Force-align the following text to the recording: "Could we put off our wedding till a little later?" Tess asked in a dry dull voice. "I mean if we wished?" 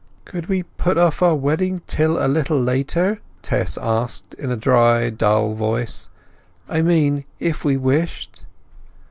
"Could 0.25 0.47
we 0.47 0.63
put 0.63 0.97
off 0.97 1.21
our 1.21 1.35
wedding 1.35 1.83
till 1.85 2.17
a 2.17 2.25
little 2.27 2.59
later?" 2.59 3.19
Tess 3.43 3.77
asked 3.79 4.33
in 4.33 4.49
a 4.49 4.55
dry 4.55 5.11
dull 5.11 5.53
voice. 5.53 6.09
"I 6.67 6.81
mean 6.81 7.25
if 7.39 7.63
we 7.63 7.77
wished?" 7.77 8.41